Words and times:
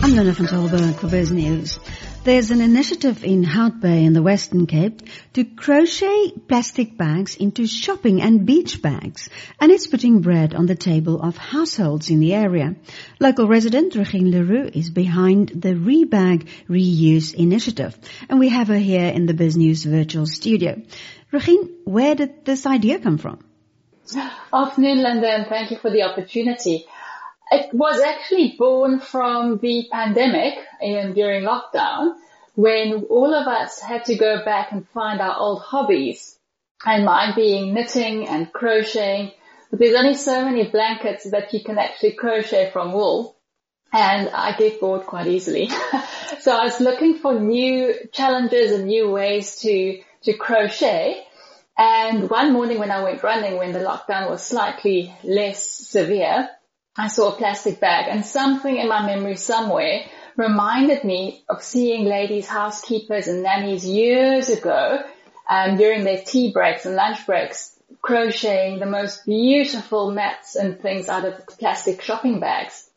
I'm 0.00 0.14
Linda 0.14 0.32
van 0.32 0.46
Tilburg 0.46 0.94
for 0.94 1.08
Biz 1.08 1.30
News. 1.32 1.78
There's 2.24 2.50
an 2.50 2.62
initiative 2.62 3.22
in 3.22 3.42
Hout 3.42 3.80
Bay 3.80 4.04
in 4.04 4.14
the 4.14 4.22
Western 4.22 4.66
Cape 4.66 5.02
to 5.34 5.44
crochet 5.44 6.32
plastic 6.48 6.96
bags 6.96 7.36
into 7.36 7.66
shopping 7.66 8.22
and 8.22 8.46
beach 8.46 8.80
bags, 8.80 9.28
and 9.60 9.70
it's 9.70 9.86
putting 9.86 10.22
bread 10.22 10.54
on 10.54 10.64
the 10.64 10.74
table 10.74 11.20
of 11.20 11.36
households 11.36 12.08
in 12.08 12.20
the 12.20 12.32
area. 12.32 12.74
Local 13.20 13.46
resident 13.46 13.94
Regine 13.94 14.30
le 14.30 14.42
Roux 14.42 14.70
is 14.72 14.88
behind 14.90 15.50
the 15.50 15.74
Rebag 15.74 16.48
Reuse 16.66 17.34
Initiative, 17.34 17.98
and 18.30 18.38
we 18.38 18.48
have 18.48 18.68
her 18.68 18.78
here 18.78 19.08
in 19.08 19.26
the 19.26 19.34
Biz 19.34 19.58
News 19.58 19.84
virtual 19.84 20.26
studio. 20.26 20.80
Regine, 21.30 21.68
where 21.84 22.14
did 22.14 22.46
this 22.46 22.64
idea 22.64 22.98
come 22.98 23.18
from? 23.18 23.45
Afternoon, 24.52 25.02
Linda, 25.02 25.28
and 25.28 25.46
thank 25.46 25.70
you 25.70 25.78
for 25.78 25.90
the 25.90 26.02
opportunity. 26.02 26.86
It 27.50 27.74
was 27.74 28.00
actually 28.00 28.54
born 28.58 29.00
from 29.00 29.58
the 29.58 29.88
pandemic 29.90 30.54
and 30.80 31.14
during 31.14 31.44
lockdown 31.44 32.14
when 32.54 33.04
all 33.10 33.34
of 33.34 33.46
us 33.46 33.80
had 33.80 34.04
to 34.06 34.16
go 34.16 34.44
back 34.44 34.72
and 34.72 34.88
find 34.88 35.20
our 35.20 35.36
old 35.36 35.62
hobbies 35.62 36.38
and 36.84 37.04
mine 37.04 37.34
being 37.34 37.74
knitting 37.74 38.28
and 38.28 38.52
crocheting. 38.52 39.32
But 39.70 39.80
there's 39.80 39.94
only 39.94 40.14
so 40.14 40.44
many 40.44 40.68
blankets 40.70 41.30
that 41.30 41.52
you 41.52 41.62
can 41.64 41.78
actually 41.78 42.12
crochet 42.12 42.70
from 42.70 42.92
wool 42.92 43.36
and 43.92 44.28
I 44.28 44.56
get 44.56 44.80
bored 44.80 45.06
quite 45.06 45.26
easily. 45.26 45.68
so 46.40 46.56
I 46.56 46.64
was 46.64 46.80
looking 46.80 47.18
for 47.18 47.38
new 47.38 47.94
challenges 48.12 48.72
and 48.72 48.86
new 48.86 49.10
ways 49.10 49.56
to, 49.60 50.00
to 50.24 50.32
crochet. 50.34 51.24
And 51.78 52.30
one 52.30 52.52
morning 52.52 52.78
when 52.78 52.90
I 52.90 53.02
went 53.02 53.22
running, 53.22 53.58
when 53.58 53.72
the 53.72 53.80
lockdown 53.80 54.30
was 54.30 54.42
slightly 54.42 55.14
less 55.22 55.62
severe, 55.62 56.48
I 56.96 57.08
saw 57.08 57.32
a 57.32 57.36
plastic 57.36 57.80
bag 57.80 58.06
and 58.08 58.24
something 58.24 58.76
in 58.76 58.88
my 58.88 59.04
memory 59.04 59.36
somewhere 59.36 60.04
reminded 60.36 61.04
me 61.04 61.44
of 61.48 61.62
seeing 61.62 62.04
ladies, 62.06 62.46
housekeepers 62.46 63.26
and 63.26 63.42
nannies 63.42 63.84
years 63.84 64.48
ago 64.48 65.02
um, 65.48 65.76
during 65.76 66.04
their 66.04 66.22
tea 66.22 66.52
breaks 66.52 66.86
and 66.86 66.96
lunch 66.96 67.26
breaks 67.26 67.76
crocheting 68.02 68.78
the 68.78 68.86
most 68.86 69.24
beautiful 69.26 70.10
mats 70.10 70.56
and 70.56 70.80
things 70.80 71.08
out 71.08 71.24
of 71.24 71.46
plastic 71.46 72.00
shopping 72.02 72.40
bags. 72.40 72.88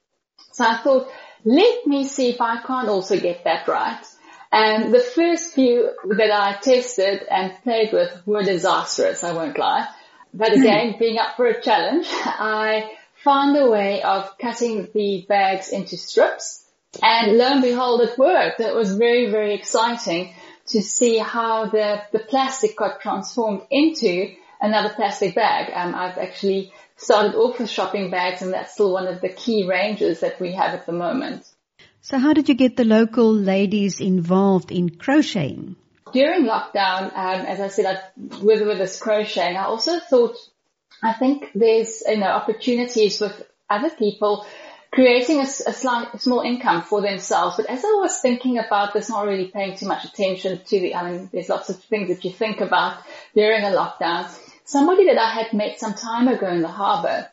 So 0.52 0.66
I 0.66 0.78
thought, 0.78 1.10
let 1.46 1.86
me 1.86 2.08
see 2.08 2.30
if 2.30 2.42
I 2.42 2.62
can't 2.62 2.90
also 2.90 3.20
get 3.20 3.44
that 3.44 3.68
right. 3.68 4.04
And 4.52 4.94
the 4.94 5.00
first 5.00 5.54
few 5.54 5.92
that 6.06 6.32
I 6.32 6.58
tested 6.60 7.24
and 7.30 7.54
played 7.64 7.94
with 7.94 8.26
were 8.26 8.44
disastrous, 8.44 9.24
I 9.24 9.34
won't 9.34 9.60
lie. 9.60 9.88
But 10.34 10.54
again, 10.54 10.96
being 10.98 11.20
up 11.20 11.36
for 11.36 11.46
a 11.46 11.62
challenge, 11.62 12.08
I 12.12 12.92
found 13.24 13.58
a 13.58 13.70
way 13.70 14.02
of 14.02 14.38
cutting 14.38 14.88
the 14.94 15.26
bags 15.28 15.70
into 15.70 15.98
strips 15.98 16.66
and 17.04 17.38
lo 17.38 17.46
and 17.46 17.62
behold 17.62 18.02
it 18.02 18.18
worked. 18.18 18.60
It 18.60 18.76
was 18.76 18.96
very, 18.96 19.30
very 19.30 19.54
exciting 19.54 20.34
to 20.68 20.82
see 20.82 21.18
how 21.18 21.66
the, 21.66 22.02
the 22.12 22.20
plastic 22.20 22.76
got 22.76 23.02
transformed 23.02 23.62
into 23.70 24.34
another 24.62 24.90
plastic 24.90 25.36
bag. 25.36 25.72
Um, 25.74 25.94
I've 25.96 26.18
actually 26.18 26.74
started 26.98 27.36
off 27.36 27.60
with 27.60 27.70
shopping 27.70 28.10
bags 28.10 28.42
and 28.42 28.54
that's 28.54 28.74
still 28.74 28.92
one 28.92 29.08
of 29.08 29.22
the 29.22 29.30
key 29.30 29.68
ranges 29.68 30.20
that 30.22 30.40
we 30.40 30.54
have 30.54 30.74
at 30.74 30.86
the 30.86 30.92
moment. 30.92 31.46
So 32.02 32.18
how 32.18 32.34
did 32.34 32.50
you 32.50 32.56
get 32.56 32.78
the 32.78 32.86
local 32.86 33.34
ladies 33.34 34.00
involved 34.00 34.72
in 34.72 34.90
crocheting? 34.90 35.76
During 36.14 36.46
lockdown, 36.46 37.12
um, 37.16 37.46
as 37.46 37.60
I 37.60 37.68
said, 37.68 37.86
I, 37.86 38.02
with, 38.42 38.66
with 38.66 38.78
this 38.78 39.00
crocheting, 39.00 39.58
I 39.58 39.66
also 39.66 40.00
thought 40.00 40.36
I 41.04 41.14
think 41.14 41.52
there's, 41.54 42.04
you 42.08 42.18
know, 42.18 42.28
opportunities 42.28 43.22
with 43.22 43.46
other 43.70 43.90
people 43.90 44.46
creating 44.92 45.40
a, 45.40 45.44
a, 45.44 45.74
slight, 45.74 46.14
a 46.14 46.20
small 46.20 46.42
income 46.42 46.82
for 46.82 47.02
themselves. 47.02 47.58
But 47.58 47.68
as 47.68 47.84
I 47.84 48.00
was 48.02 48.20
thinking 48.20 48.58
about 48.58 48.94
this, 48.94 49.10
not 49.10 49.26
really 49.26 49.48
paying 49.48 49.78
too 49.78 49.86
much 49.86 50.04
attention 50.04 50.60
to 50.66 50.80
the, 50.80 50.96
I 50.96 51.12
mean, 51.12 51.30
there's 51.32 51.50
lots 51.50 51.70
of 51.70 51.82
things 51.84 52.10
that 52.10 52.26
you 52.26 52.32
think 52.32 52.60
about 52.60 52.98
during 53.36 53.64
a 53.64 53.68
lockdown. 53.68 54.30
Somebody 54.66 55.06
that 55.08 55.18
I 55.18 55.32
had 55.32 55.54
met 55.54 55.80
some 55.80 55.94
time 55.94 56.28
ago 56.28 56.48
in 56.48 56.62
the 56.62 56.68
harbour, 56.68 57.30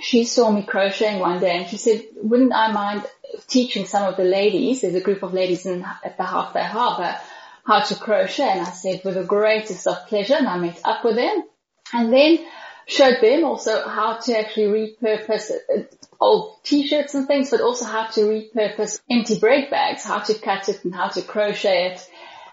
she 0.00 0.24
saw 0.24 0.50
me 0.50 0.62
crocheting 0.62 1.18
one 1.18 1.40
day 1.40 1.58
and 1.58 1.68
she 1.68 1.76
said, 1.76 2.04
wouldn't 2.16 2.54
I 2.54 2.72
mind 2.72 3.04
teaching 3.46 3.86
some 3.86 4.04
of 4.04 4.16
the 4.16 4.24
ladies, 4.24 4.80
there's 4.80 4.94
a 4.94 5.00
group 5.00 5.22
of 5.22 5.32
ladies 5.32 5.66
in, 5.66 5.84
at 6.04 6.16
the 6.16 6.24
Hout 6.24 6.54
Bay 6.54 6.64
Harbour, 6.64 7.16
how 7.64 7.80
to 7.80 7.94
crochet. 7.94 8.50
And 8.50 8.60
I 8.62 8.70
said, 8.70 9.02
with 9.04 9.14
the 9.14 9.24
greatest 9.24 9.86
of 9.86 10.06
pleasure. 10.08 10.34
And 10.34 10.48
I 10.48 10.58
met 10.58 10.80
up 10.84 11.04
with 11.04 11.16
them. 11.16 11.44
And 11.92 12.12
then 12.12 12.38
showed 12.86 13.20
them 13.20 13.44
also 13.44 13.86
how 13.88 14.18
to 14.18 14.38
actually 14.38 14.66
repurpose 14.66 15.50
uh, 15.50 15.82
old 16.20 16.62
t-shirts 16.64 17.14
and 17.14 17.26
things, 17.26 17.50
but 17.50 17.60
also 17.60 17.84
how 17.84 18.06
to 18.06 18.20
repurpose 18.20 19.00
empty 19.10 19.38
bread 19.38 19.70
bags, 19.70 20.04
how 20.04 20.18
to 20.18 20.34
cut 20.34 20.68
it 20.68 20.84
and 20.84 20.94
how 20.94 21.08
to 21.08 21.22
crochet 21.22 21.92
it. 21.92 22.08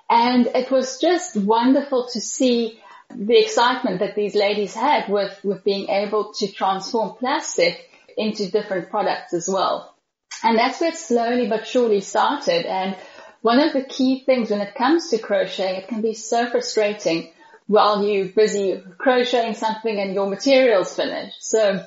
And 0.10 0.48
it 0.48 0.72
was 0.72 1.00
just 1.00 1.36
wonderful 1.36 2.10
to 2.14 2.22
see 2.22 2.80
the 3.14 3.40
excitement 3.40 4.00
that 4.00 4.16
these 4.16 4.36
ladies 4.36 4.74
had 4.74 5.10
with, 5.10 5.40
with 5.44 5.64
being 5.64 5.90
able 5.90 6.34
to 6.34 6.52
transform 6.52 7.16
plastic 7.18 7.90
into 8.18 8.52
different 8.52 8.90
products 8.90 9.34
as 9.34 9.48
well. 9.48 9.96
And 10.44 10.58
that's 10.58 10.80
where 10.80 10.92
it 10.92 10.96
slowly 10.96 11.48
but 11.48 11.68
surely 11.68 12.02
started. 12.02 12.66
And 12.66 12.96
one 13.42 13.60
of 13.60 13.74
the 13.74 13.84
key 13.84 14.24
things 14.26 14.50
when 14.50 14.62
it 14.62 14.76
comes 14.76 15.10
to 15.10 15.18
crocheting, 15.18 15.76
it 15.76 15.88
can 15.88 16.02
be 16.02 16.14
so 16.14 16.50
frustrating 16.50 17.32
while 17.68 18.04
you're 18.04 18.26
busy 18.26 18.82
crocheting 18.98 19.54
something 19.54 20.00
and 20.00 20.14
your 20.14 20.28
material's 20.28 20.96
finished. 20.96 21.44
So 21.44 21.86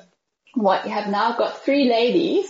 what 0.53 0.85
you 0.85 0.91
have 0.91 1.09
now 1.09 1.35
got 1.37 1.63
three 1.63 1.89
ladies 1.89 2.47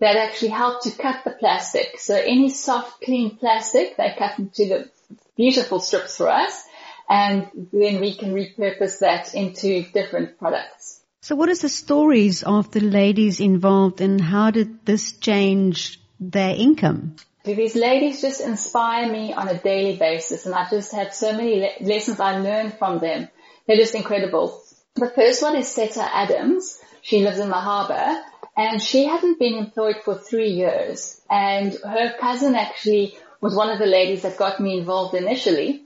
that 0.00 0.16
actually 0.16 0.50
help 0.50 0.82
to 0.82 0.90
cut 0.90 1.24
the 1.24 1.30
plastic. 1.30 1.98
So 1.98 2.14
any 2.14 2.50
soft, 2.50 3.00
clean 3.02 3.36
plastic, 3.36 3.96
they 3.96 4.14
cut 4.18 4.38
into 4.38 4.66
the 4.68 4.90
beautiful 5.36 5.80
strips 5.80 6.16
for 6.16 6.28
us 6.28 6.64
and 7.08 7.68
then 7.72 8.00
we 8.00 8.14
can 8.14 8.34
repurpose 8.34 9.00
that 9.00 9.34
into 9.34 9.82
different 9.92 10.38
products. 10.38 11.00
So 11.24 11.34
what 11.36 11.48
is 11.48 11.62
the 11.62 11.70
stories 11.70 12.42
of 12.42 12.70
the 12.70 12.80
ladies 12.80 13.40
involved 13.40 14.02
and 14.02 14.20
how 14.20 14.50
did 14.50 14.84
this 14.84 15.12
change 15.12 15.98
their 16.20 16.54
income? 16.54 17.16
These 17.44 17.76
ladies 17.76 18.20
just 18.20 18.42
inspire 18.42 19.10
me 19.10 19.32
on 19.32 19.48
a 19.48 19.56
daily 19.56 19.96
basis 19.96 20.44
and 20.44 20.54
I 20.54 20.68
just 20.68 20.92
have 20.92 21.14
so 21.14 21.32
many 21.32 21.60
le- 21.60 21.86
lessons 21.88 22.20
I 22.20 22.36
learned 22.40 22.74
from 22.74 22.98
them. 22.98 23.28
They're 23.66 23.78
just 23.78 23.94
incredible. 23.94 24.62
The 24.96 25.08
first 25.08 25.40
one 25.40 25.56
is 25.56 25.66
Seta 25.66 26.06
Adams. 26.14 26.78
She 27.00 27.24
lives 27.24 27.38
in 27.38 27.48
the 27.48 27.54
harbour 27.54 28.20
and 28.54 28.82
she 28.82 29.06
hadn't 29.06 29.38
been 29.38 29.54
employed 29.54 30.02
for 30.04 30.18
three 30.18 30.50
years 30.50 31.22
and 31.30 31.72
her 31.72 32.12
cousin 32.20 32.54
actually 32.54 33.16
was 33.40 33.56
one 33.56 33.70
of 33.70 33.78
the 33.78 33.86
ladies 33.86 34.20
that 34.24 34.36
got 34.36 34.60
me 34.60 34.76
involved 34.76 35.14
initially. 35.14 35.84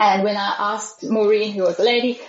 And 0.00 0.24
when 0.24 0.36
I 0.36 0.56
asked 0.58 1.04
Maureen, 1.04 1.52
who 1.52 1.62
was 1.62 1.78
a 1.78 1.84
lady, 1.84 2.20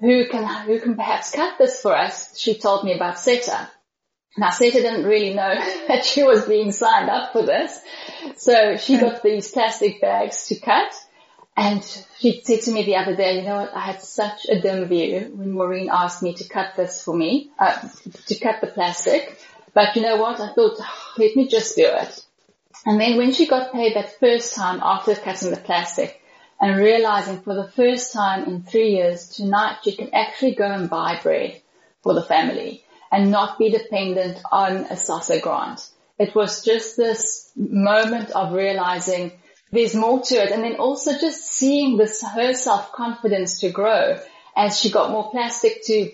who 0.00 0.28
can, 0.28 0.44
who 0.66 0.80
can 0.80 0.96
perhaps 0.96 1.32
cut 1.32 1.58
this 1.58 1.80
for 1.80 1.96
us, 1.96 2.38
she 2.38 2.58
told 2.58 2.84
me 2.84 2.94
about 2.94 3.18
Seta. 3.18 3.68
Now 4.36 4.50
Seta 4.50 4.80
didn't 4.80 5.04
really 5.04 5.34
know 5.34 5.54
that 5.88 6.04
she 6.04 6.24
was 6.24 6.44
being 6.44 6.72
signed 6.72 7.08
up 7.08 7.32
for 7.32 7.44
this. 7.44 7.78
So 8.36 8.76
she 8.76 8.98
got 8.98 9.22
these 9.22 9.50
plastic 9.50 10.00
bags 10.00 10.46
to 10.48 10.58
cut 10.58 10.92
and 11.56 11.84
she 12.18 12.40
said 12.42 12.62
to 12.62 12.72
me 12.72 12.84
the 12.84 12.96
other 12.96 13.14
day, 13.14 13.38
you 13.38 13.42
know 13.42 13.56
what, 13.56 13.74
I 13.74 13.80
had 13.80 14.02
such 14.02 14.46
a 14.46 14.60
dim 14.60 14.86
view 14.86 15.30
when 15.34 15.52
Maureen 15.52 15.88
asked 15.90 16.22
me 16.22 16.34
to 16.34 16.48
cut 16.48 16.74
this 16.76 17.02
for 17.02 17.16
me, 17.16 17.50
uh, 17.58 17.88
to 18.26 18.34
cut 18.40 18.60
the 18.60 18.66
plastic. 18.66 19.38
But 19.72 19.94
you 19.94 20.02
know 20.02 20.16
what, 20.16 20.40
I 20.40 20.52
thought, 20.52 20.76
oh, 20.80 21.12
let 21.16 21.36
me 21.36 21.46
just 21.46 21.76
do 21.76 21.86
it. 21.86 22.24
And 22.84 23.00
then 23.00 23.16
when 23.16 23.32
she 23.32 23.46
got 23.46 23.72
paid 23.72 23.94
that 23.94 24.18
first 24.18 24.54
time 24.54 24.80
after 24.82 25.14
cutting 25.14 25.50
the 25.50 25.56
plastic 25.56 26.20
and 26.64 26.78
realizing 26.78 27.42
for 27.42 27.54
the 27.54 27.68
first 27.68 28.14
time 28.14 28.44
in 28.44 28.62
three 28.62 28.92
years, 28.92 29.28
tonight 29.28 29.76
she 29.84 29.94
can 29.94 30.08
actually 30.14 30.54
go 30.54 30.64
and 30.64 30.88
buy 30.88 31.20
bread 31.22 31.60
for 32.02 32.14
the 32.14 32.22
family 32.22 32.82
and 33.12 33.30
not 33.30 33.58
be 33.58 33.68
dependent 33.68 34.38
on 34.50 34.76
a 34.86 34.94
SASSA 34.94 35.42
grant. 35.42 35.86
It 36.18 36.34
was 36.34 36.64
just 36.64 36.96
this 36.96 37.52
moment 37.54 38.30
of 38.30 38.54
realizing 38.54 39.32
there's 39.72 39.94
more 39.94 40.22
to 40.22 40.36
it. 40.36 40.52
And 40.52 40.64
then 40.64 40.76
also 40.76 41.12
just 41.18 41.44
seeing 41.52 41.98
this, 41.98 42.22
her 42.22 42.54
self-confidence 42.54 43.60
to 43.60 43.68
grow 43.68 44.18
as 44.56 44.80
she 44.80 44.90
got 44.90 45.10
more 45.10 45.30
plastic 45.30 45.84
to 45.84 46.12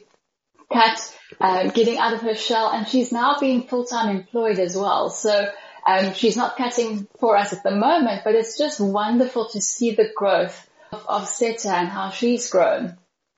cut, 0.72 1.16
uh, 1.40 1.70
getting 1.70 1.98
out 1.98 2.14
of 2.14 2.22
her 2.22 2.34
shell. 2.34 2.72
And 2.72 2.88
she's 2.88 3.12
now 3.12 3.38
being 3.38 3.69
full-time 3.69 4.16
employed 4.16 4.58
as 4.58 4.75
well. 4.75 5.10
So, 5.10 5.46
um, 5.86 6.14
she's 6.14 6.36
not 6.36 6.56
cutting 6.56 7.08
for 7.18 7.36
us 7.36 7.52
at 7.52 7.62
the 7.62 7.70
moment, 7.70 8.22
but 8.24 8.34
it's 8.34 8.58
just 8.58 8.80
wonderful 8.80 9.48
to 9.50 9.60
see 9.60 9.92
the 9.92 10.10
growth 10.14 10.68
of, 10.92 11.06
of 11.06 11.28
Seta 11.28 11.70
and 11.70 11.88
how 11.88 12.10
she's 12.10 12.50
grown. 12.50 12.96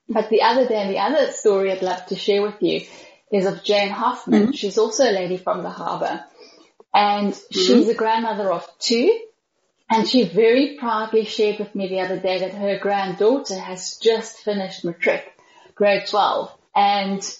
But 0.08 0.28
the 0.28 0.42
other 0.42 0.66
day, 0.66 0.82
and 0.82 0.90
the 0.90 0.98
other 0.98 1.30
story 1.32 1.72
I'd 1.72 1.82
love 1.82 2.06
to 2.06 2.16
share 2.16 2.42
with 2.42 2.60
you 2.60 2.82
is 3.30 3.46
of 3.46 3.62
Jane 3.62 3.90
Hoffman. 3.90 4.42
Mm-hmm. 4.42 4.52
She's 4.52 4.78
also 4.78 5.04
a 5.04 5.12
lady 5.12 5.36
from 5.36 5.62
the 5.62 5.70
harbour 5.70 6.24
and 6.94 7.32
mm-hmm. 7.32 7.58
she's 7.58 7.88
a 7.88 7.94
grandmother 7.94 8.50
of 8.50 8.66
two. 8.78 9.18
And 9.90 10.08
she 10.08 10.24
very 10.24 10.76
proudly 10.78 11.26
shared 11.26 11.58
with 11.58 11.74
me 11.74 11.88
the 11.88 12.00
other 12.00 12.18
day 12.18 12.38
that 12.38 12.54
her 12.54 12.78
granddaughter 12.78 13.58
has 13.58 13.98
just 13.98 14.38
finished 14.38 14.84
matric, 14.86 15.36
grade 15.74 16.06
12. 16.06 16.50
And 16.74 17.36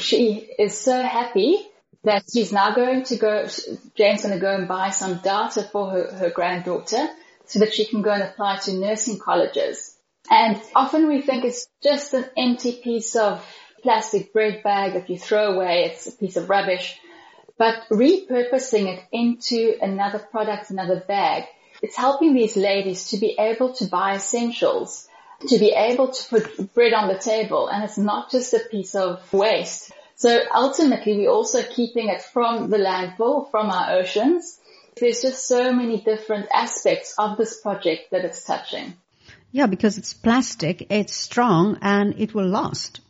she 0.00 0.48
is 0.58 0.76
so 0.76 1.00
happy 1.00 1.64
that 2.04 2.24
she's 2.32 2.52
now 2.52 2.74
going 2.74 3.04
to 3.04 3.16
go, 3.16 3.48
Jane's 3.96 4.22
going 4.22 4.34
to 4.34 4.40
go 4.40 4.54
and 4.54 4.68
buy 4.68 4.90
some 4.90 5.18
data 5.18 5.62
for 5.72 5.90
her, 5.90 6.12
her 6.14 6.30
granddaughter 6.30 7.08
so 7.46 7.58
that 7.58 7.72
she 7.72 7.86
can 7.86 8.02
go 8.02 8.10
and 8.10 8.22
apply 8.22 8.58
to 8.58 8.74
nursing 8.74 9.18
colleges. 9.18 9.96
And 10.30 10.60
often 10.74 11.08
we 11.08 11.22
think 11.22 11.44
it's 11.44 11.66
just 11.82 12.14
an 12.14 12.24
empty 12.36 12.72
piece 12.72 13.16
of 13.16 13.44
plastic 13.82 14.32
bread 14.32 14.62
bag 14.62 14.94
that 14.94 15.10
you 15.10 15.18
throw 15.18 15.52
away. 15.54 15.84
It's 15.84 16.06
a 16.06 16.12
piece 16.12 16.36
of 16.36 16.48
rubbish. 16.48 16.98
But 17.58 17.84
repurposing 17.90 18.86
it 18.92 19.04
into 19.12 19.76
another 19.80 20.18
product, 20.18 20.70
another 20.70 21.00
bag, 21.06 21.44
it's 21.82 21.96
helping 21.96 22.34
these 22.34 22.56
ladies 22.56 23.10
to 23.10 23.18
be 23.18 23.36
able 23.38 23.74
to 23.74 23.86
buy 23.86 24.16
essentials, 24.16 25.06
to 25.48 25.58
be 25.58 25.70
able 25.70 26.08
to 26.08 26.28
put 26.28 26.74
bread 26.74 26.94
on 26.94 27.08
the 27.08 27.18
table. 27.18 27.68
And 27.68 27.84
it's 27.84 27.98
not 27.98 28.30
just 28.30 28.54
a 28.54 28.60
piece 28.70 28.94
of 28.94 29.32
waste. 29.32 29.92
So 30.16 30.40
ultimately 30.54 31.16
we're 31.16 31.30
also 31.30 31.62
keeping 31.62 32.08
it 32.08 32.22
from 32.22 32.70
the 32.70 32.78
landfill, 32.78 33.50
from 33.50 33.70
our 33.70 33.98
oceans. 33.98 34.60
There's 34.96 35.22
just 35.22 35.48
so 35.48 35.72
many 35.72 36.00
different 36.00 36.46
aspects 36.54 37.14
of 37.18 37.36
this 37.36 37.60
project 37.60 38.10
that 38.12 38.24
it's 38.24 38.44
touching. 38.44 38.94
Yeah, 39.50 39.66
because 39.66 39.98
it's 39.98 40.14
plastic, 40.14 40.86
it's 40.90 41.14
strong 41.14 41.78
and 41.82 42.14
it 42.18 42.34
will 42.34 42.48
last. 42.48 43.00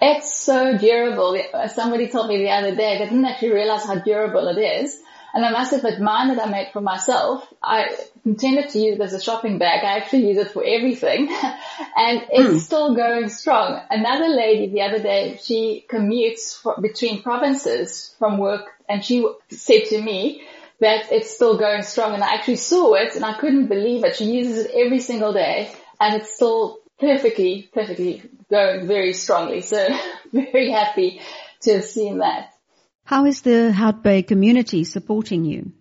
It's 0.00 0.36
so 0.36 0.76
durable. 0.76 1.40
Somebody 1.72 2.08
told 2.08 2.28
me 2.28 2.38
the 2.38 2.50
other 2.50 2.74
day, 2.74 2.98
they 2.98 3.04
didn't 3.04 3.24
actually 3.24 3.52
realize 3.52 3.84
how 3.84 3.96
durable 3.96 4.48
it 4.48 4.58
is. 4.58 5.00
And 5.32 5.44
a 5.44 5.50
massive 5.50 5.84
mine 6.00 6.28
that 6.28 6.44
I 6.44 6.50
made 6.50 6.70
for 6.72 6.80
myself, 6.80 7.46
I 7.62 7.96
intended 8.24 8.70
to 8.70 8.78
use 8.78 8.98
it 8.98 9.02
as 9.02 9.12
a 9.12 9.20
shopping 9.20 9.58
bag. 9.58 9.84
I 9.84 9.98
actually 9.98 10.28
use 10.28 10.38
it 10.38 10.50
for 10.50 10.64
everything. 10.64 11.28
and 11.96 12.26
it's 12.30 12.54
mm. 12.54 12.58
still 12.58 12.94
going 12.94 13.28
strong. 13.28 13.80
Another 13.90 14.28
lady 14.28 14.72
the 14.72 14.82
other 14.82 15.02
day, 15.02 15.38
she 15.42 15.84
commutes 15.88 16.60
between 16.82 17.22
provinces 17.22 18.14
from 18.18 18.38
work 18.38 18.70
and 18.88 19.04
she 19.04 19.26
said 19.50 19.84
to 19.90 20.02
me, 20.02 20.42
that 20.80 21.12
it's 21.12 21.30
still 21.30 21.58
going 21.58 21.82
strong 21.82 22.14
and 22.14 22.24
I 22.24 22.34
actually 22.34 22.56
saw 22.56 22.94
it 22.94 23.14
and 23.14 23.24
I 23.24 23.38
couldn't 23.38 23.66
believe 23.66 24.02
it. 24.02 24.16
She 24.16 24.24
uses 24.24 24.64
it 24.64 24.70
every 24.74 25.00
single 25.00 25.32
day 25.32 25.70
and 26.00 26.20
it's 26.20 26.34
still 26.34 26.78
perfectly, 26.98 27.68
perfectly 27.72 28.22
going 28.50 28.86
very 28.86 29.12
strongly. 29.12 29.60
So 29.60 29.86
very 30.32 30.70
happy 30.70 31.20
to 31.62 31.74
have 31.74 31.84
seen 31.84 32.18
that. 32.18 32.54
How 33.10 33.26
is 33.26 33.40
the 33.42 33.72
Hout 33.72 34.04
Bay 34.04 34.22
community 34.22 34.84
supporting 34.84 35.44
you? 35.44 35.72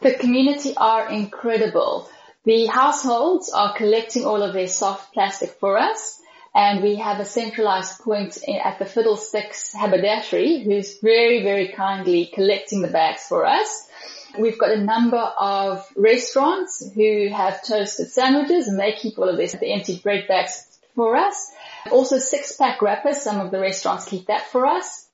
The 0.00 0.14
community 0.14 0.74
are 0.74 1.10
incredible. 1.10 2.08
The 2.46 2.64
households 2.64 3.52
are 3.52 3.76
collecting 3.76 4.24
all 4.24 4.42
of 4.42 4.54
their 4.54 4.68
soft 4.68 5.12
plastic 5.12 5.50
for 5.60 5.76
us 5.76 6.18
and 6.54 6.82
we 6.82 6.96
have 6.96 7.20
a 7.20 7.26
centralized 7.26 8.00
point 8.00 8.38
at 8.48 8.78
the 8.78 8.86
Fiddlesticks 8.86 9.74
haberdashery 9.74 10.64
who's 10.64 10.98
very, 10.98 11.42
very 11.42 11.68
kindly 11.68 12.30
collecting 12.32 12.80
the 12.80 12.88
bags 12.88 13.26
for 13.28 13.44
us. 13.44 13.86
We've 14.38 14.58
got 14.58 14.70
a 14.70 14.82
number 14.82 15.18
of 15.18 15.86
restaurants 15.94 16.90
who 16.94 17.28
have 17.34 17.62
toasted 17.62 18.10
sandwiches 18.10 18.66
and 18.68 18.80
they 18.80 18.92
keep 18.92 19.18
all 19.18 19.28
of 19.28 19.36
this, 19.36 19.52
the 19.52 19.70
empty 19.74 20.00
bread 20.02 20.26
bags 20.26 20.78
for 20.94 21.16
us. 21.16 21.52
Also 21.92 22.16
six 22.16 22.56
pack 22.56 22.80
wrappers, 22.80 23.20
some 23.20 23.40
of 23.40 23.50
the 23.50 23.60
restaurants 23.60 24.06
keep 24.06 24.28
that 24.28 24.46
for 24.46 24.64
us. 24.64 25.04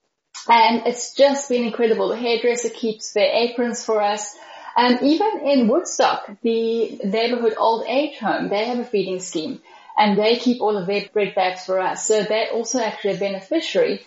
And 0.48 0.87
it's 0.87 1.14
just 1.14 1.48
been 1.48 1.64
incredible. 1.64 2.08
The 2.08 2.16
hairdresser 2.16 2.70
keeps 2.70 3.12
their 3.12 3.31
aprons 3.32 3.84
for 3.84 4.00
us. 4.02 4.37
And 4.76 5.02
even 5.02 5.40
in 5.44 5.69
Woodstock, 5.69 6.31
the 6.42 7.00
neighborhood 7.04 7.54
old 7.58 7.84
age 7.87 8.19
home, 8.19 8.48
they 8.48 8.64
have 8.66 8.78
a 8.78 8.84
feeding 8.84 9.20
scheme 9.20 9.60
and 9.98 10.19
they 10.19 10.37
keep 10.37 10.62
all 10.62 10.76
of 10.76 10.87
their 10.87 11.04
bread 11.12 11.34
bags 11.34 11.66
for 11.66 11.78
us. 11.78 12.06
So 12.06 12.22
they're 12.22 12.52
also 12.52 12.81
actually 12.81 13.16
a 13.16 13.19
beneficiary 13.19 14.00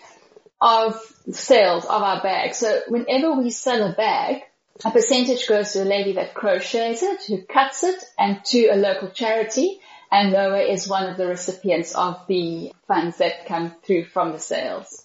of 0.60 1.00
sales 1.30 1.84
of 1.84 2.02
our 2.02 2.22
bags. 2.22 2.58
So 2.58 2.80
whenever 2.88 3.32
we 3.34 3.50
sell 3.50 3.88
a 3.88 3.94
bag, 3.94 4.42
a 4.84 4.90
percentage 4.90 5.46
goes 5.46 5.72
to 5.72 5.82
a 5.82 5.84
lady 5.84 6.14
that 6.14 6.34
crochets 6.34 7.02
it, 7.02 7.22
who 7.28 7.42
cuts 7.42 7.84
it, 7.84 8.02
and 8.18 8.44
to 8.46 8.66
a 8.66 8.76
local 8.76 9.10
charity. 9.10 9.80
And 10.10 10.32
NOAH 10.32 10.70
is 10.70 10.88
one 10.88 11.08
of 11.08 11.16
the 11.16 11.26
recipients 11.26 11.94
of 11.94 12.26
the 12.26 12.72
funds 12.88 13.18
that 13.18 13.46
come 13.46 13.74
through 13.84 14.06
from 14.06 14.32
the 14.32 14.40
sales. 14.40 15.04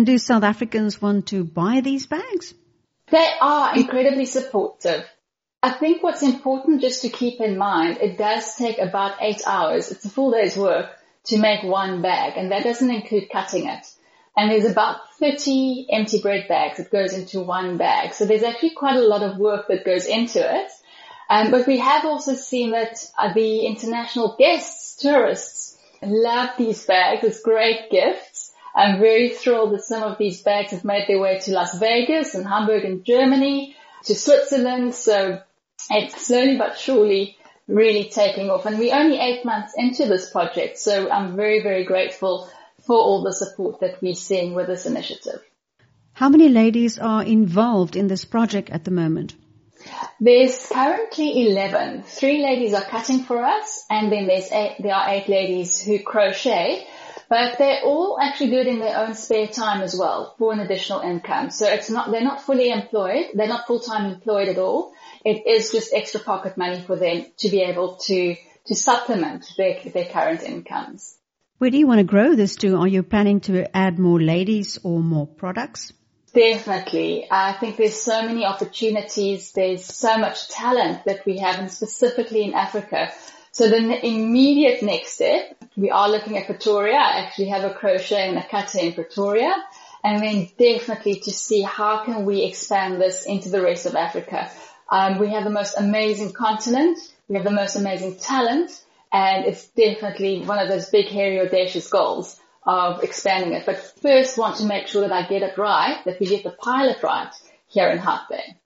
And 0.00 0.06
do 0.06 0.16
South 0.16 0.44
Africans 0.44 1.02
want 1.02 1.26
to 1.26 1.44
buy 1.44 1.82
these 1.82 2.06
bags? 2.06 2.54
They 3.10 3.28
are 3.38 3.76
incredibly 3.76 4.24
supportive. 4.24 5.04
I 5.62 5.72
think 5.72 6.02
what's 6.02 6.22
important 6.22 6.80
just 6.80 7.02
to 7.02 7.10
keep 7.10 7.38
in 7.38 7.58
mind, 7.58 7.98
it 7.98 8.16
does 8.16 8.54
take 8.54 8.78
about 8.78 9.18
eight 9.20 9.42
hours. 9.46 9.90
It's 9.90 10.06
a 10.06 10.08
full 10.08 10.30
day's 10.30 10.56
work 10.56 10.86
to 11.24 11.36
make 11.36 11.62
one 11.64 12.00
bag 12.00 12.38
and 12.38 12.50
that 12.50 12.64
doesn't 12.64 12.90
include 12.90 13.28
cutting 13.30 13.66
it. 13.66 13.86
And 14.34 14.50
there's 14.50 14.64
about 14.64 15.00
30 15.18 15.88
empty 15.92 16.22
bread 16.22 16.48
bags 16.48 16.78
that 16.78 16.90
goes 16.90 17.12
into 17.12 17.40
one 17.40 17.76
bag. 17.76 18.14
So 18.14 18.24
there's 18.24 18.42
actually 18.42 18.70
quite 18.70 18.96
a 18.96 19.06
lot 19.06 19.22
of 19.22 19.36
work 19.36 19.68
that 19.68 19.84
goes 19.84 20.06
into 20.06 20.40
it. 20.40 20.70
Um, 21.28 21.50
but 21.50 21.66
we 21.66 21.76
have 21.76 22.06
also 22.06 22.34
seen 22.36 22.70
that 22.70 23.04
uh, 23.18 23.34
the 23.34 23.66
international 23.66 24.34
guests, 24.38 24.96
tourists, 24.96 25.76
love 26.00 26.56
these 26.56 26.86
bags. 26.86 27.22
It's 27.22 27.42
great 27.42 27.90
gifts. 27.90 28.49
I'm 28.74 29.00
very 29.00 29.30
thrilled 29.30 29.72
that 29.74 29.82
some 29.82 30.02
of 30.02 30.18
these 30.18 30.42
bags 30.42 30.72
have 30.72 30.84
made 30.84 31.06
their 31.08 31.20
way 31.20 31.40
to 31.40 31.52
Las 31.52 31.78
Vegas 31.78 32.34
and 32.34 32.46
Hamburg 32.46 32.84
in 32.84 33.04
Germany, 33.04 33.76
to 34.04 34.14
Switzerland. 34.14 34.94
So 34.94 35.40
it's 35.90 36.26
slowly 36.26 36.56
but 36.56 36.78
surely 36.78 37.36
really 37.66 38.10
taking 38.10 38.50
off. 38.50 38.66
And 38.66 38.78
we're 38.78 38.94
only 38.94 39.18
eight 39.18 39.44
months 39.44 39.74
into 39.76 40.06
this 40.06 40.30
project, 40.30 40.78
so 40.78 41.10
I'm 41.10 41.36
very, 41.36 41.62
very 41.62 41.84
grateful 41.84 42.48
for 42.86 42.96
all 42.96 43.22
the 43.22 43.32
support 43.32 43.80
that 43.80 44.00
we're 44.02 44.14
seeing 44.14 44.54
with 44.54 44.66
this 44.66 44.86
initiative. 44.86 45.42
How 46.12 46.28
many 46.28 46.48
ladies 46.48 46.98
are 46.98 47.22
involved 47.22 47.96
in 47.96 48.08
this 48.08 48.24
project 48.24 48.70
at 48.70 48.84
the 48.84 48.90
moment? 48.90 49.34
There's 50.20 50.68
currently 50.68 51.48
11. 51.48 52.02
Three 52.02 52.42
ladies 52.42 52.74
are 52.74 52.82
cutting 52.82 53.20
for 53.20 53.42
us 53.42 53.86
and 53.88 54.12
then 54.12 54.26
there's 54.26 54.52
eight, 54.52 54.76
there 54.80 54.94
are 54.94 55.08
eight 55.08 55.28
ladies 55.28 55.80
who 55.80 55.98
crochet, 56.00 56.86
but 57.30 57.56
they're 57.56 57.82
all 57.84 58.18
actually 58.20 58.50
good 58.50 58.66
in 58.66 58.80
their 58.80 58.98
own 58.98 59.14
spare 59.14 59.46
time 59.46 59.80
as 59.80 59.96
well 59.96 60.34
for 60.36 60.52
an 60.52 60.60
additional 60.60 61.00
income. 61.00 61.50
So 61.50 61.66
it's 61.66 61.88
not, 61.88 62.10
they're 62.10 62.20
not 62.20 62.42
fully 62.42 62.70
employed. 62.70 63.26
They're 63.32 63.48
not 63.48 63.66
full-time 63.66 64.12
employed 64.12 64.48
at 64.48 64.58
all 64.58 64.92
it 65.24 65.46
is 65.46 65.70
just 65.70 65.92
extra 65.92 66.20
pocket 66.20 66.56
money 66.56 66.82
for 66.82 66.96
them 66.96 67.26
to 67.38 67.48
be 67.48 67.62
able 67.62 67.96
to, 67.96 68.36
to 68.66 68.74
supplement 68.74 69.52
their, 69.56 69.80
their 69.92 70.06
current 70.06 70.42
incomes. 70.42 71.16
Where 71.58 71.70
do 71.70 71.78
you 71.78 71.86
want 71.86 71.98
to 71.98 72.04
grow 72.04 72.34
this 72.34 72.56
to? 72.56 72.76
Are 72.76 72.88
you 72.88 73.02
planning 73.02 73.40
to 73.40 73.76
add 73.76 73.98
more 73.98 74.20
ladies 74.20 74.78
or 74.82 75.00
more 75.00 75.26
products? 75.26 75.92
Definitely. 76.32 77.26
I 77.30 77.54
think 77.54 77.76
there's 77.76 78.00
so 78.00 78.22
many 78.22 78.44
opportunities. 78.44 79.52
There's 79.52 79.84
so 79.84 80.16
much 80.16 80.48
talent 80.48 81.04
that 81.04 81.26
we 81.26 81.38
have 81.38 81.58
and 81.58 81.70
specifically 81.70 82.44
in 82.44 82.54
Africa. 82.54 83.12
So 83.52 83.68
the 83.68 84.06
immediate 84.06 84.82
next 84.82 85.14
step, 85.14 85.56
we 85.76 85.90
are 85.90 86.08
looking 86.08 86.38
at 86.38 86.46
Pretoria. 86.46 86.96
I 86.96 87.20
actually 87.20 87.48
have 87.48 87.64
a 87.64 87.74
crochet 87.74 88.28
and 88.28 88.38
a 88.38 88.46
cutter 88.46 88.78
in 88.78 88.92
Pretoria. 88.92 89.52
And 90.04 90.22
then 90.22 90.48
definitely 90.58 91.16
to 91.20 91.30
see 91.30 91.62
how 91.62 92.04
can 92.04 92.24
we 92.24 92.44
expand 92.44 93.00
this 93.00 93.26
into 93.26 93.48
the 93.48 93.60
rest 93.60 93.86
of 93.86 93.94
Africa. 93.94 94.50
Um, 94.90 95.18
we 95.18 95.30
have 95.30 95.44
the 95.44 95.50
most 95.50 95.76
amazing 95.76 96.32
continent. 96.32 96.98
We 97.28 97.36
have 97.36 97.44
the 97.44 97.50
most 97.50 97.76
amazing 97.76 98.16
talent. 98.16 98.70
And 99.12 99.44
it's 99.44 99.66
definitely 99.68 100.42
one 100.42 100.60
of 100.60 100.68
those 100.68 100.88
big, 100.88 101.06
hairy, 101.06 101.40
audacious 101.40 101.88
goals 101.88 102.40
of 102.62 103.02
expanding 103.02 103.52
it. 103.54 103.66
But 103.66 103.78
first 104.00 104.38
want 104.38 104.56
to 104.56 104.64
make 104.64 104.86
sure 104.86 105.02
that 105.02 105.12
I 105.12 105.28
get 105.28 105.42
it 105.42 105.58
right, 105.58 106.00
that 106.04 106.20
we 106.20 106.26
get 106.26 106.44
the 106.44 106.50
pilot 106.50 107.02
right 107.02 107.32
here 107.66 107.88
in 107.90 107.98
Hout 107.98 108.28
Bay. 108.28 108.56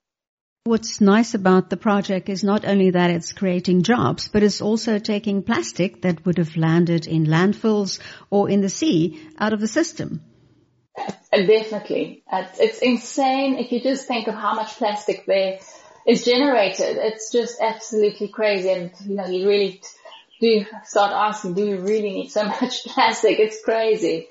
What's 0.67 0.99
nice 0.99 1.35
about 1.35 1.69
the 1.69 1.77
project 1.77 2.31
is 2.31 2.43
not 2.43 2.65
only 2.65 2.89
that 2.89 3.11
it's 3.11 3.35
creating 3.35 3.83
jobs, 3.83 4.29
but 4.29 4.43
it's 4.43 4.63
also 4.63 4.99
taking 4.99 5.43
plastic 5.43 6.01
that 6.01 6.25
would 6.25 6.39
have 6.39 6.57
landed 6.57 7.07
in 7.07 7.27
landfills 7.27 7.99
or 8.31 8.49
in 8.49 8.63
the 8.63 8.71
sea 8.71 9.29
out 9.39 9.53
of 9.53 9.61
the 9.61 9.69
system. 9.69 10.23
Uh, 10.97 11.13
definitely. 11.31 12.25
It's 12.33 12.79
insane 12.79 13.59
if 13.59 13.73
you 13.73 13.83
just 13.83 14.09
think 14.09 14.27
of 14.27 14.37
how 14.37 14.55
much 14.55 14.77
plastic 14.77 15.27
there 15.27 15.59
is 16.09 16.25
generated. 16.25 16.97
It's 16.97 17.31
just 17.31 17.61
absolutely 17.61 18.29
crazy. 18.29 18.71
And, 18.71 18.91
you 19.05 19.17
know, 19.17 19.27
you 19.27 19.47
really 19.47 19.83
do 20.41 20.65
start 20.85 21.13
asking, 21.13 21.53
do 21.53 21.67
you 21.67 21.81
really 21.81 22.11
need 22.11 22.29
so 22.31 22.43
much 22.63 22.85
plastic? 22.85 23.39
It's 23.39 23.63
crazy. 23.63 24.29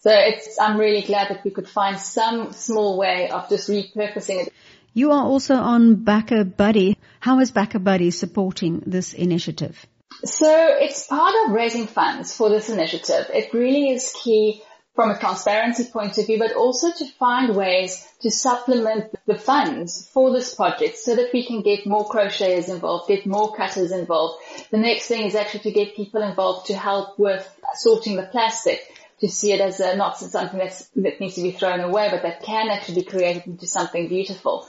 So 0.00 0.10
it's, 0.12 0.60
I'm 0.60 0.78
really 0.78 1.02
glad 1.02 1.30
that 1.30 1.42
we 1.42 1.50
could 1.50 1.68
find 1.68 1.98
some 1.98 2.52
small 2.52 2.98
way 2.98 3.30
of 3.30 3.48
just 3.48 3.70
repurposing 3.70 4.46
it. 4.46 4.52
You 4.92 5.12
are 5.12 5.24
also 5.24 5.54
on 5.54 5.98
BackaBuddy. 5.98 6.96
How 7.20 7.38
is 7.38 7.52
BackaBuddy 7.52 8.12
supporting 8.12 8.82
this 8.86 9.14
initiative? 9.14 9.86
So 10.24 10.50
it's 10.50 11.06
part 11.06 11.34
of 11.44 11.52
raising 11.52 11.86
funds 11.86 12.36
for 12.36 12.50
this 12.50 12.68
initiative. 12.68 13.30
It 13.32 13.54
really 13.54 13.90
is 13.90 14.12
key 14.22 14.62
from 14.94 15.12
a 15.12 15.18
transparency 15.18 15.84
point 15.84 16.18
of 16.18 16.26
view, 16.26 16.38
but 16.38 16.52
also 16.52 16.92
to 16.92 17.06
find 17.12 17.54
ways 17.54 18.06
to 18.20 18.30
supplement 18.30 19.14
the 19.26 19.38
funds 19.38 20.10
for 20.12 20.32
this 20.32 20.54
project 20.54 20.98
so 20.98 21.14
that 21.14 21.32
we 21.32 21.46
can 21.46 21.62
get 21.62 21.86
more 21.86 22.08
crocheters 22.08 22.68
involved, 22.68 23.08
get 23.08 23.24
more 23.24 23.54
cutters 23.54 23.92
involved. 23.92 24.42
The 24.70 24.78
next 24.78 25.06
thing 25.06 25.22
is 25.22 25.36
actually 25.36 25.60
to 25.60 25.70
get 25.70 25.96
people 25.96 26.22
involved 26.22 26.66
to 26.66 26.76
help 26.76 27.18
with 27.18 27.48
sorting 27.74 28.16
the 28.16 28.24
plastic 28.24 28.80
to 29.20 29.28
see 29.28 29.52
it 29.52 29.60
as 29.60 29.80
a, 29.80 29.96
not 29.96 30.18
something 30.18 30.58
that's, 30.58 30.88
that 30.96 31.20
needs 31.20 31.34
to 31.34 31.42
be 31.42 31.52
thrown 31.52 31.80
away, 31.80 32.08
but 32.10 32.22
that 32.22 32.42
can 32.42 32.68
actually 32.68 33.02
be 33.02 33.04
created 33.04 33.46
into 33.46 33.66
something 33.66 34.08
beautiful. 34.08 34.66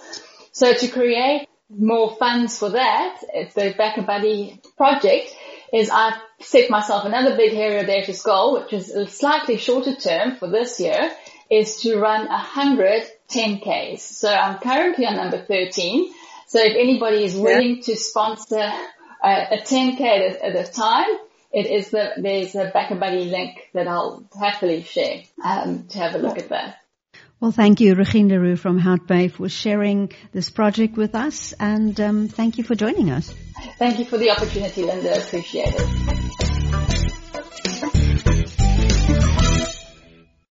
So 0.51 0.73
to 0.73 0.87
create 0.89 1.47
more 1.69 2.15
funds 2.17 2.59
for 2.59 2.69
that, 2.69 3.17
uh, 3.35 3.45
the 3.55 3.73
BackaBuddy 3.73 4.75
project 4.75 5.33
is 5.73 5.89
I've 5.89 6.19
set 6.39 6.69
myself 6.69 7.05
another 7.05 7.37
big 7.37 7.53
hairy 7.53 7.79
audacious 7.79 8.21
goal, 8.21 8.61
which 8.61 8.73
is 8.73 8.89
a 8.89 9.07
slightly 9.07 9.57
shorter 9.57 9.95
term 9.95 10.35
for 10.35 10.49
this 10.49 10.79
year, 10.79 11.11
is 11.49 11.81
to 11.81 11.97
run 11.97 12.27
a 12.27 12.37
hundred 12.37 13.03
10Ks. 13.29 13.99
So 13.99 14.33
I'm 14.33 14.59
currently 14.59 15.05
on 15.05 15.15
number 15.15 15.41
13. 15.41 16.13
So 16.47 16.59
if 16.59 16.75
anybody 16.75 17.23
is 17.23 17.35
willing 17.35 17.77
yeah. 17.77 17.83
to 17.83 17.95
sponsor 17.95 18.59
uh, 18.59 18.87
a, 19.23 19.55
a 19.55 19.61
10K 19.61 20.01
at 20.01 20.21
a, 20.21 20.45
at 20.45 20.67
a 20.67 20.71
time, 20.71 21.07
it 21.53 21.69
is 21.69 21.91
that 21.91 22.13
there's 22.17 22.55
a 22.55 22.71
BackaBuddy 22.71 23.29
link 23.29 23.69
that 23.73 23.87
I'll 23.87 24.25
happily 24.39 24.83
share, 24.83 25.23
um, 25.43 25.87
to 25.89 25.99
have 25.99 26.15
a 26.15 26.17
look 26.17 26.37
at 26.37 26.47
that. 26.49 26.77
Well, 27.39 27.51
thank 27.51 27.81
you, 27.81 27.95
Regine 27.95 28.29
le 28.29 28.39
Roux 28.39 28.55
from 28.55 28.77
Hout 28.77 29.07
Bay 29.07 29.27
for 29.27 29.49
sharing 29.49 30.11
this 30.31 30.51
project 30.51 30.95
with 30.95 31.15
us 31.15 31.53
and 31.59 31.99
um, 31.99 32.27
thank 32.27 32.59
you 32.59 32.63
for 32.63 32.75
joining 32.75 33.09
us. 33.09 33.33
Thank 33.79 33.99
you 33.99 34.05
for 34.05 34.17
the 34.17 34.29
opportunity, 34.29 34.83
Linda. 34.83 35.19
Appreciate 35.19 35.73
it. 35.75 37.87